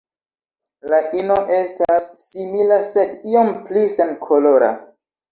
La 0.91 0.99
ino 1.17 1.35
estas 1.57 2.07
simila 2.27 2.79
sed 2.87 3.11
iom 3.33 3.51
pli 3.67 3.83
senkolora. 3.97 4.71